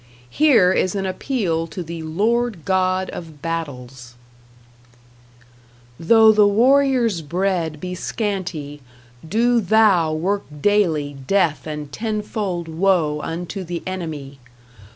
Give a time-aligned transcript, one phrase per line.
[0.31, 4.15] Here is an appeal to the Lord God of Battles:
[5.99, 8.81] Though the warrior's bread be scanty,
[9.23, 14.39] do Thou work daily death and tenfold woe unto the enemy.